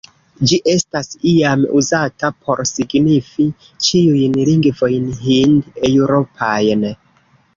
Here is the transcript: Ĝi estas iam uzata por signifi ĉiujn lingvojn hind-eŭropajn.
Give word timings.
Ĝi 0.51 0.57
estas 0.71 1.09
iam 1.31 1.65
uzata 1.81 2.31
por 2.47 2.63
signifi 2.69 3.45
ĉiujn 3.87 4.39
lingvojn 4.49 5.05
hind-eŭropajn. 5.27 6.83